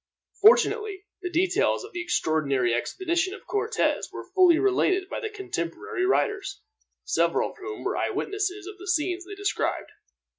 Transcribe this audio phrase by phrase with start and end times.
[0.41, 6.59] Fortunately, the details of the extraordinary expedition of Cortez were fully related by contemporary writers,
[7.03, 9.91] several of whom were eyewitnesses of the scenes they described.